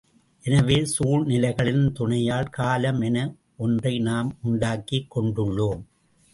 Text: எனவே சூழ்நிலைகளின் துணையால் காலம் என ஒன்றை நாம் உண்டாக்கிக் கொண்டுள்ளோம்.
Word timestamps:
எனவே 0.43 0.77
சூழ்நிலைகளின் 0.85 1.91
துணையால் 1.91 2.49
காலம் 2.49 3.01
என 3.01 3.17
ஒன்றை 3.57 3.99
நாம் 3.99 4.29
உண்டாக்கிக் 4.43 5.11
கொண்டுள்ளோம். 5.11 5.81